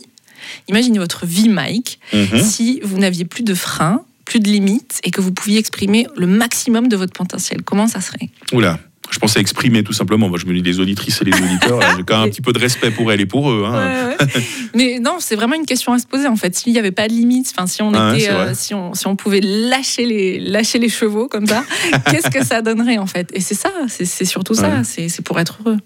Imaginez 0.68 1.00
votre 1.00 1.26
vie, 1.26 1.50
Mike 1.50 2.00
Mhm. 2.14 2.42
si 2.42 2.80
vous 2.84 2.98
n'aviez 2.98 3.26
plus 3.26 3.44
de 3.44 3.54
freins, 3.54 4.04
plus 4.26 4.40
de 4.40 4.48
limites 4.48 5.00
et 5.04 5.12
que 5.12 5.22
vous 5.22 5.32
pouviez 5.34 5.58
exprimer 5.60 6.08
le 6.16 6.28
maximum 6.28 6.88
de 6.88 6.96
votre 6.96 7.14
potentiel 7.14 7.62
Comment 7.64 7.88
ça 7.88 8.00
serait? 8.00 8.30
Oula. 8.54 8.80
Je 9.12 9.20
pensais 9.20 9.40
exprimer 9.40 9.84
tout 9.84 9.94
simplement. 9.94 10.30
Moi, 10.30 10.38
je 10.40 10.46
me 10.46 10.54
dis 10.54 10.62
les 10.62 10.80
auditrices 10.80 11.22
et 11.22 11.26
les 11.26 11.34
auditeurs. 11.34 11.80
J'ai 11.98 12.04
quand 12.04 12.20
même 12.20 12.28
un 12.28 12.30
petit 12.32 12.42
peu 12.42 12.54
de 12.54 12.60
respect 12.60 12.92
pour 12.92 13.12
elles 13.12 13.22
et 13.22 13.26
pour 13.26 13.52
eux. 13.52 13.66
hein. 13.66 14.12
Mais 14.76 15.00
non, 15.00 15.18
c'est 15.20 15.36
vraiment 15.36 15.56
une 15.56 15.66
question 15.66 15.94
à 15.94 16.00
se 16.00 16.06
poser 16.08 16.28
en 16.28 16.36
fait. 16.36 16.56
S'il 16.56 16.74
n'y 16.74 16.80
avait 16.80 16.92
pas 16.92 17.08
de 17.08 17.14
limites, 17.14 17.52
enfin 17.56 17.68
si 17.68 17.82
on 17.82 17.92
Ah 17.94 18.14
était, 18.16 18.30
euh, 18.30 18.54
si 18.54 18.74
on 18.74 18.94
si 18.94 19.08
on 19.08 19.16
pouvait 19.16 19.42
lâcher 19.42 20.06
les 20.06 20.40
lâcher 20.40 20.80
les 20.80 20.90
chevaux 20.90 21.28
comme 21.28 21.48
ça, 21.48 21.64
qu'est-ce 22.12 22.30
que 22.30 22.46
ça 22.46 22.62
donnerait 22.62 22.98
en 22.98 23.08
fait? 23.08 23.30
Et 23.34 23.42
c'est 23.42 23.56
ça, 23.56 23.72
c'est 23.88 24.26
surtout 24.26 24.54
ça. 24.54 24.70
Ouais. 24.70 25.08
C'est 25.10 25.22
pour 25.24 25.40
être 25.40 25.60
heureux. 25.66 25.78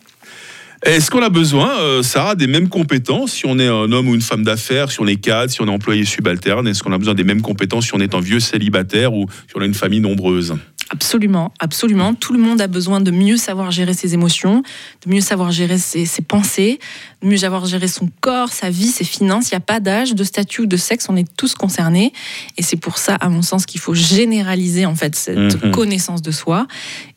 Est-ce 0.85 1.09
qu'on 1.09 1.21
a 1.23 1.29
besoin, 1.29 1.69
euh, 1.79 2.03
Sarah, 2.03 2.35
des 2.35 2.47
mêmes 2.47 2.67
compétences 2.67 3.31
si 3.31 3.45
on 3.45 3.57
est 3.57 3.67
un 3.67 3.89
homme 3.93 4.09
ou 4.09 4.15
une 4.15 4.21
femme 4.21 4.43
d'affaires, 4.43 4.91
si 4.91 4.99
on 4.99 5.07
est 5.07 5.15
cadre, 5.15 5.49
si 5.49 5.61
on 5.61 5.67
est 5.67 5.71
employé 5.71 6.03
subalterne? 6.03 6.67
Est-ce 6.67 6.83
qu'on 6.83 6.91
a 6.91 6.97
besoin 6.97 7.13
des 7.13 7.23
mêmes 7.23 7.41
compétences 7.41 7.85
si 7.85 7.95
on 7.95 8.01
est 8.01 8.13
un 8.13 8.19
vieux 8.19 8.41
célibataire 8.41 9.13
ou 9.13 9.27
si 9.47 9.55
on 9.55 9.61
a 9.61 9.65
une 9.65 9.75
famille 9.75 10.01
nombreuse? 10.01 10.55
Absolument, 10.93 11.51
absolument. 11.59 12.13
Tout 12.13 12.33
le 12.33 12.39
monde 12.39 12.61
a 12.61 12.67
besoin 12.67 13.01
de 13.01 13.09
mieux 13.09 13.35
savoir 13.37 13.71
gérer 13.71 13.95
ses 13.95 14.13
émotions, 14.13 14.61
de 15.03 15.11
mieux 15.11 15.21
savoir 15.21 15.51
gérer 15.51 15.79
ses, 15.79 16.05
ses 16.05 16.21
pensées, 16.21 16.79
de 17.23 17.27
mieux 17.27 17.37
savoir 17.37 17.65
gérer 17.65 17.87
son 17.87 18.11
corps, 18.21 18.49
sa 18.49 18.69
vie, 18.69 18.85
ses 18.89 19.03
finances. 19.03 19.49
Il 19.49 19.55
n'y 19.55 19.57
a 19.57 19.61
pas 19.61 19.79
d'âge, 19.79 20.13
de 20.13 20.23
statut 20.23 20.61
ou 20.61 20.65
de 20.67 20.77
sexe, 20.77 21.07
on 21.09 21.15
est 21.15 21.27
tous 21.35 21.55
concernés. 21.55 22.13
Et 22.57 22.61
c'est 22.61 22.77
pour 22.77 22.99
ça, 22.99 23.15
à 23.15 23.29
mon 23.29 23.41
sens, 23.41 23.65
qu'il 23.65 23.81
faut 23.81 23.95
généraliser 23.95 24.85
en 24.85 24.93
fait 24.93 25.15
cette 25.15 25.63
Mhm. 25.63 25.71
connaissance 25.71 26.21
de 26.21 26.29
soi. 26.31 26.67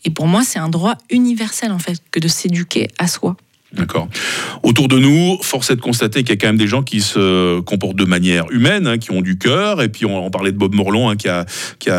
Et 0.06 0.11
pour 0.11 0.26
moi, 0.26 0.42
c'est 0.42 0.59
un 0.59 0.71
droit 0.71 0.95
universel 1.11 1.71
en 1.71 1.78
fait 1.78 2.00
que 2.11 2.18
de 2.18 2.28
s'éduquer 2.28 2.88
à 2.99 3.09
soi. 3.09 3.37
D'accord. 3.76 4.09
Autour 4.62 4.88
de 4.88 4.99
nous, 4.99 5.38
force 5.42 5.71
est 5.71 5.76
de 5.76 5.80
constater 5.83 6.23
qu'il 6.23 6.30
y 6.30 6.33
a 6.33 6.37
quand 6.37 6.47
même 6.47 6.56
des 6.56 6.66
gens 6.66 6.83
qui 6.83 7.02
se 7.02 7.61
comportent 7.61 7.97
de 7.97 8.04
manière 8.04 8.50
humaine, 8.50 8.87
hein, 8.87 8.99
qui 8.99 9.11
ont 9.11 9.21
du 9.21 9.37
cœur. 9.37 9.83
Et 9.83 9.88
puis 9.88 10.06
on, 10.06 10.25
on 10.25 10.30
parlait 10.30 10.52
de 10.52 10.56
Bob 10.56 10.75
Morlon, 10.75 11.11
hein, 11.11 11.16
qui, 11.16 11.28
a, 11.28 11.45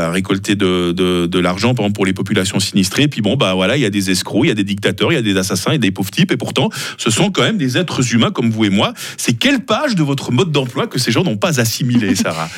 récolté 0.10 0.55
de, 0.55 1.39
l'argent, 1.39 1.75
pour 1.75 2.05
les 2.05 2.13
populations 2.13 2.60
sinistrées. 2.60 3.03
Et 3.03 3.07
puis 3.07 3.22
bon, 3.22 3.36
bah 3.36 3.53
voilà, 3.53 3.77
il 3.77 3.81
y 3.81 3.86
a 3.86 3.91
des 3.91 4.10
escrocs, 4.10 4.46
il 4.46 4.48
y 4.48 4.51
a 4.51 4.55
des 4.55 4.63
dictateurs, 4.63 5.12
il 5.12 5.15
y 5.15 5.19
a 5.19 5.22
des 5.22 5.38
assassins, 5.38 5.72
il 5.72 5.74
y 5.74 5.75
a 5.75 5.79
des 5.79 5.91
pauvres 5.91 6.12
types. 6.12 6.31
Et 6.31 6.38
pourtant, 6.38 6.69
ce 6.98 7.12
sont 7.12 7.29
quand 7.29 7.43
même 7.43 7.57
des 7.57 7.77
êtres 7.77 8.13
humains 8.13 8.31
comme 8.31 8.50
vous 8.50 8.65
et 8.65 8.69
moi. 8.69 8.93
C'est 9.17 9.34
quelle 9.34 9.63
page 9.63 9.96
de 9.96 10.03
votre 10.03 10.31
mode 10.31 10.51
d'emploi 10.51 10.88
que 10.88 11.00
ces 11.00 11.12
gens 11.12 11.24
n'ont 11.24 11.38
pas 11.38 11.60
assimilé, 11.60 12.15
Sarah? 12.15 12.50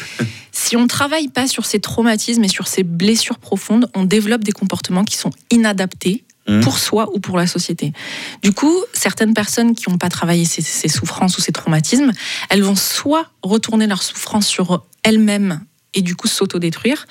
Si 0.51 0.75
on 0.75 0.83
ne 0.83 0.87
travaille 0.87 1.27
pas 1.27 1.47
sur 1.47 1.65
ces 1.65 1.79
traumatismes 1.79 2.43
et 2.43 2.49
sur 2.49 2.67
ces 2.67 2.83
blessures 2.83 3.39
profondes, 3.39 3.89
on 3.95 4.05
développe 4.05 4.43
des 4.43 4.51
comportements 4.51 5.03
qui 5.03 5.17
sont 5.17 5.31
inadaptés 5.51 6.23
Mhm. 6.49 6.61
pour 6.61 6.79
soi 6.79 7.09
ou 7.13 7.19
pour 7.19 7.37
la 7.37 7.47
société. 7.47 7.93
Du 8.41 8.53
coup, 8.53 8.75
certaines 8.93 9.33
personnes 9.33 9.75
qui 9.75 9.89
n'ont 9.89 9.97
pas 9.97 10.09
travaillé 10.09 10.45
ces, 10.45 10.61
ces 10.61 10.87
souffrances 10.87 11.37
ou 11.37 11.41
ces 11.41 11.51
traumatismes, 11.51 12.11
elles 12.49 12.63
vont 12.63 12.75
soit 12.75 13.27
retourner 13.43 13.87
leur 13.87 14.01
souffrance 14.01 14.47
sur 14.47 14.83
elles-mêmes 15.03 15.61
et 15.93 16.01
du 16.01 16.15
coup 16.15 16.27
s'autodétruire, 16.27 17.07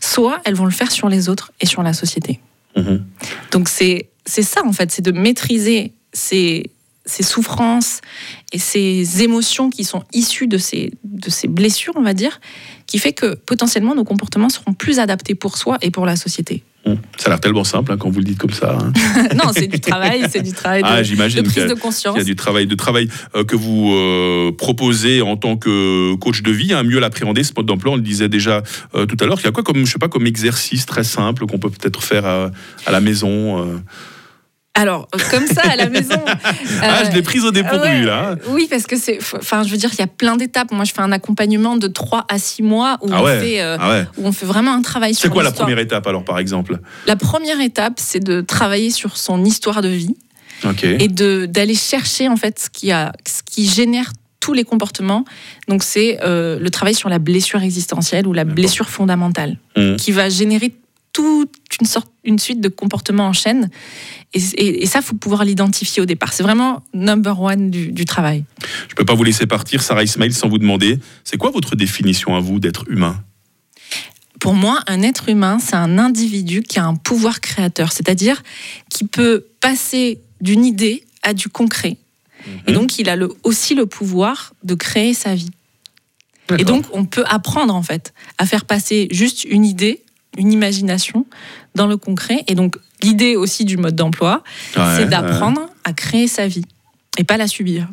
soit 0.00 0.40
elles 0.44 0.54
vont 0.54 0.64
le 0.64 0.70
faire 0.70 0.90
sur 0.90 1.08
les 1.08 1.28
autres 1.28 1.52
et 1.60 1.66
sur 1.66 1.82
la 1.82 1.92
société. 1.92 2.40
Mhm. 2.76 3.04
Donc 3.50 3.68
c'est 3.68 4.08
c'est 4.24 4.42
ça 4.42 4.62
en 4.64 4.72
fait, 4.72 4.90
c'est 4.92 5.02
de 5.02 5.12
maîtriser 5.12 5.92
ces, 6.12 6.70
ces 7.06 7.22
souffrances 7.22 8.00
et 8.52 8.58
ces 8.58 9.22
émotions 9.22 9.70
qui 9.70 9.84
sont 9.84 10.04
issues 10.12 10.46
de 10.46 10.58
ces, 10.58 10.92
de 11.04 11.30
ces 11.30 11.48
blessures, 11.48 11.94
on 11.96 12.02
va 12.02 12.14
dire, 12.14 12.40
qui 12.86 12.98
fait 12.98 13.12
que 13.12 13.34
potentiellement 13.34 13.94
nos 13.94 14.04
comportements 14.04 14.48
seront 14.48 14.74
plus 14.74 14.98
adaptés 14.98 15.34
pour 15.34 15.56
soi 15.58 15.78
et 15.82 15.90
pour 15.90 16.06
la 16.06 16.16
société. 16.16 16.62
Ça 17.16 17.26
a 17.26 17.28
l'air 17.30 17.40
tellement 17.40 17.62
simple 17.62 17.92
hein, 17.92 17.96
quand 17.96 18.10
vous 18.10 18.18
le 18.18 18.24
dites 18.24 18.38
comme 18.38 18.50
ça. 18.52 18.76
hein. 18.80 18.92
non, 19.36 19.52
c'est 19.52 19.68
du 19.68 19.78
travail, 19.78 20.24
c'est 20.28 20.42
du 20.42 20.52
travail 20.52 20.82
de, 20.82 20.88
Ah, 20.88 21.02
j'imagine 21.04 21.42
de 21.42 21.48
prise 21.48 21.64
de 21.64 21.74
Il 21.74 21.78
conscience. 21.78 22.16
y 22.16 22.20
a 22.20 22.24
du 22.24 22.34
travail, 22.34 22.66
de 22.66 22.74
travail 22.74 23.08
euh, 23.36 23.44
que 23.44 23.54
vous 23.54 23.92
euh, 23.94 24.50
proposez 24.50 25.22
en 25.22 25.36
tant 25.36 25.56
que 25.56 26.14
coach 26.16 26.42
de 26.42 26.50
vie, 26.50 26.72
hein, 26.72 26.82
mieux 26.82 26.98
l'appréhender 26.98 27.44
ce 27.44 27.52
mode 27.56 27.66
d'emploi. 27.66 27.92
On 27.92 27.96
le 27.96 28.02
disait 28.02 28.28
déjà 28.28 28.62
euh, 28.96 29.06
tout 29.06 29.16
à 29.20 29.26
l'heure. 29.26 29.38
Il 29.40 29.44
y 29.44 29.48
a 29.48 29.52
quoi 29.52 29.62
comme, 29.62 29.86
je 29.86 29.92
sais 29.92 29.98
pas, 30.00 30.08
comme 30.08 30.26
exercice 30.26 30.84
très 30.86 31.04
simple 31.04 31.46
qu'on 31.46 31.58
peut 31.58 31.70
peut-être 31.70 32.02
faire 32.02 32.26
à, 32.26 32.50
à 32.86 32.90
la 32.90 33.00
maison 33.00 33.60
euh? 33.62 33.78
Alors, 34.74 35.06
euh, 35.14 35.18
comme 35.30 35.46
ça, 35.46 35.62
à 35.70 35.76
la 35.76 35.88
maison. 35.90 36.20
Ah, 36.26 36.36
euh, 37.02 37.04
je 37.10 37.14
l'ai 37.14 37.22
prise 37.22 37.44
au 37.44 37.50
dépourvu 37.50 37.80
ouais, 37.88 38.02
là. 38.02 38.36
Oui, 38.48 38.66
parce 38.70 38.86
que 38.86 38.96
c'est. 38.96 39.18
Enfin, 39.36 39.62
je 39.64 39.68
veux 39.70 39.76
dire, 39.76 39.90
il 39.92 39.98
y 39.98 40.02
a 40.02 40.06
plein 40.06 40.36
d'étapes. 40.36 40.72
Moi, 40.72 40.84
je 40.84 40.92
fais 40.92 41.02
un 41.02 41.12
accompagnement 41.12 41.76
de 41.76 41.88
3 41.88 42.24
à 42.28 42.38
6 42.38 42.62
mois 42.62 42.96
où, 43.02 43.08
Ah 43.12 43.20
on, 43.20 43.24
ouais. 43.24 43.40
fait, 43.40 43.60
euh, 43.60 43.76
Ah 43.78 43.90
ouais. 43.90 44.04
où 44.16 44.26
on 44.26 44.32
fait 44.32 44.46
vraiment 44.46 44.72
un 44.72 44.82
travail 44.82 45.14
sur 45.14 45.22
C'est 45.24 45.28
quoi 45.32 45.42
la 45.42 45.52
première 45.52 45.78
étape 45.78 46.06
alors 46.06 46.24
par 46.24 46.38
exemple? 46.38 46.78
La 47.06 47.16
première 47.16 47.60
étape, 47.60 47.94
c'est 47.98 48.20
de 48.20 48.40
travailler 48.40 48.90
sur 48.90 49.16
son 49.18 49.44
histoire 49.44 49.82
de 49.82 49.88
vie. 49.88 50.16
Ok. 50.64 50.84
et 50.84 51.08
de 51.08 51.46
d'aller 51.46 51.74
chercher 51.74 52.28
en 52.28 52.36
fait 52.36 52.56
ce 52.60 52.70
qui 52.70 52.92
a 52.92 53.12
ce 53.26 53.42
qui 53.42 53.66
génère 53.68 54.12
tous 54.38 54.52
les 54.52 54.62
comportements. 54.62 55.24
Donc 55.66 55.82
c'est 55.82 56.20
euh, 56.22 56.56
le 56.60 56.70
travail 56.70 56.94
sur 56.94 57.08
la 57.08 57.18
blessure 57.18 57.60
existentielle 57.64 58.28
ou 58.28 58.32
la 58.32 58.44
blessure 58.44 58.88
fondamentale 58.88 59.58
Mhm. 59.76 59.96
qui 59.96 60.12
va 60.12 60.28
générer 60.28 60.72
toute 61.12 61.50
une 61.80 61.86
sorte 61.88 62.11
une 62.24 62.38
suite 62.38 62.60
de 62.60 62.68
comportements 62.68 63.26
en 63.26 63.32
chaîne 63.32 63.68
et, 64.32 64.40
et, 64.54 64.82
et 64.82 64.86
ça 64.86 65.02
faut 65.02 65.16
pouvoir 65.16 65.44
l'identifier 65.44 66.02
au 66.02 66.06
départ. 66.06 66.32
C'est 66.32 66.42
vraiment 66.42 66.82
number 66.94 67.40
one 67.40 67.70
du, 67.70 67.90
du 67.92 68.04
travail. 68.04 68.44
Je 68.88 68.94
peux 68.94 69.04
pas 69.04 69.14
vous 69.14 69.24
laisser 69.24 69.46
partir, 69.46 69.82
Sarah 69.82 70.04
Ismail, 70.04 70.32
sans 70.32 70.48
vous 70.48 70.58
demander, 70.58 70.98
c'est 71.24 71.36
quoi 71.36 71.50
votre 71.50 71.74
définition 71.76 72.36
à 72.36 72.40
vous 72.40 72.60
d'être 72.60 72.84
humain? 72.88 73.22
Pour 74.40 74.54
moi, 74.54 74.80
un 74.88 75.02
être 75.02 75.28
humain, 75.28 75.58
c'est 75.60 75.76
un 75.76 75.98
individu 75.98 76.62
qui 76.62 76.78
a 76.80 76.84
un 76.84 76.96
pouvoir 76.96 77.40
créateur, 77.40 77.92
c'est-à-dire 77.92 78.42
qui 78.88 79.04
peut 79.04 79.46
passer 79.60 80.20
d'une 80.40 80.64
idée 80.64 81.04
à 81.22 81.32
du 81.34 81.48
concret. 81.48 81.96
Et 82.66 82.72
Mhm. 82.72 82.74
donc, 82.74 82.98
il 82.98 83.08
a 83.08 83.14
le, 83.14 83.28
aussi 83.44 83.76
le 83.76 83.86
pouvoir 83.86 84.52
de 84.64 84.74
créer 84.74 85.14
sa 85.14 85.34
vie. 85.36 85.50
Et 86.58 86.64
donc, 86.64 86.84
on 86.92 87.04
peut 87.04 87.24
apprendre, 87.28 87.72
en 87.74 87.82
fait, 87.82 88.12
à 88.36 88.44
faire 88.46 88.64
passer 88.64 89.06
juste 89.12 89.44
une 89.44 89.64
idée, 89.64 90.02
une 90.36 90.52
imagination 90.52 91.26
dans 91.74 91.86
le 91.86 91.96
concret. 91.96 92.44
Et 92.48 92.54
donc, 92.54 92.76
l'idée 93.02 93.36
aussi 93.36 93.64
du 93.64 93.76
mode 93.76 93.96
d'emploi, 93.96 94.42
Ouais, 94.76 94.82
c'est 94.96 95.02
ouais. 95.02 95.06
d'apprendre 95.06 95.68
à 95.84 95.92
créer 95.92 96.28
sa 96.28 96.46
vie 96.46 96.64
et 97.18 97.24
pas 97.24 97.36
la 97.36 97.46
subir. 97.46 97.88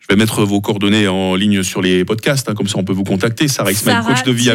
Je 0.00 0.06
vais 0.08 0.16
mettre 0.18 0.42
vos 0.44 0.60
coordonnées 0.62 1.06
en 1.08 1.34
ligne 1.36 1.62
sur 1.62 1.82
les 1.82 2.04
podcasts, 2.06 2.48
hein, 2.48 2.54
comme 2.54 2.66
ça 2.66 2.78
on 2.78 2.84
peut 2.84 2.92
vous 2.94 3.04
contacter. 3.04 3.48
Sarah 3.48 3.70
Ismail, 3.70 3.96
coach 4.06 4.22
de 4.24 4.32
vie. 4.32 4.50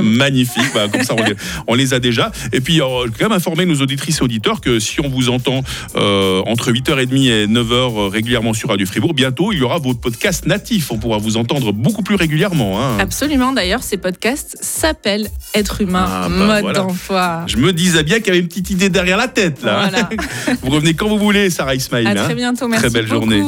Magnifique, 0.02 0.64
bah, 0.72 0.86
comme 0.90 1.02
ça 1.02 1.14
on 1.18 1.22
les, 1.22 1.34
on 1.66 1.74
les 1.74 1.92
a 1.94 1.98
déjà. 2.00 2.30
Et 2.52 2.60
puis, 2.60 2.80
euh, 2.80 2.84
je 3.06 3.10
vais 3.10 3.16
quand 3.18 3.28
même 3.28 3.36
informer 3.36 3.66
nos 3.66 3.74
auditrices 3.82 4.20
et 4.20 4.22
auditeurs 4.22 4.60
que 4.60 4.78
si 4.78 5.00
on 5.00 5.08
vous 5.08 5.30
entend 5.30 5.62
euh, 5.96 6.42
entre 6.46 6.70
8h30 6.72 7.28
et 7.28 7.46
9h 7.48 8.08
régulièrement 8.08 8.54
sur 8.54 8.68
Radio 8.68 8.86
Fribourg, 8.86 9.14
bientôt 9.14 9.52
il 9.52 9.58
y 9.58 9.62
aura 9.62 9.78
votre 9.78 10.00
podcast 10.00 10.46
natif. 10.46 10.92
On 10.92 10.98
pourra 10.98 11.18
vous 11.18 11.36
entendre 11.36 11.72
beaucoup 11.72 12.02
plus 12.04 12.14
régulièrement. 12.14 12.80
hein. 12.80 12.98
Absolument. 13.00 13.52
D'ailleurs, 13.52 13.82
ces 13.82 13.96
podcasts 13.96 14.56
s'appellent 14.60 15.28
Être 15.54 15.80
humain, 15.80 16.06
Ah, 16.08 16.28
bah, 16.30 16.34
mode 16.46 16.60
voilà. 16.62 16.78
d'emploi. 16.78 17.44
Je 17.48 17.56
me 17.56 17.72
disais 17.72 18.04
bien 18.04 18.18
qu'il 18.18 18.28
y 18.28 18.30
avait 18.30 18.38
une 18.38 18.48
petite 18.48 18.70
idée 18.70 18.88
derrière 18.90 19.16
la 19.18 19.28
tête 19.28 19.62
là. 19.62 19.88
Voilà. 19.90 20.08
vous 20.62 20.70
revenez 20.70 20.94
quand 20.94 21.08
vous 21.08 21.18
voulez, 21.18 21.50
Sarah 21.50 21.74
Ismail. 21.74 22.06
À 22.06 22.10
hein. 22.12 22.14
très 22.24 22.34
bientôt. 22.36 22.68
Merci 22.68 22.84
Très 22.86 22.92
belle 22.92 23.08
beaucoup. 23.08 23.28
journée. 23.30 23.42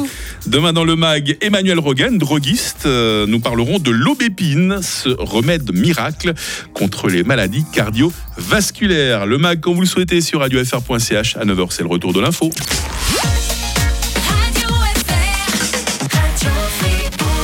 Demain 0.57 0.73
dans 0.73 0.85
le 0.85 0.95
mag, 0.95 1.37
Emmanuel 1.41 1.77
Rogan, 1.77 2.17
droguiste, 2.17 2.87
euh, 2.87 3.27
nous 3.27 3.39
parlerons 3.39 3.77
de 3.77 3.91
l'aubépine, 3.91 4.79
ce 4.81 5.09
remède 5.09 5.71
miracle 5.71 6.33
contre 6.73 7.09
les 7.09 7.23
maladies 7.23 7.63
cardiovasculaires. 7.71 9.27
Le 9.27 9.37
mag, 9.37 9.59
quand 9.59 9.75
vous 9.75 9.81
le 9.81 9.85
souhaitez, 9.85 10.19
sur 10.19 10.39
radiofr.ch 10.39 11.37
à 11.37 11.45
9h, 11.45 11.67
c'est 11.69 11.83
le 11.83 11.89
retour 11.89 12.11
de 12.11 12.21
l'info. 12.21 12.49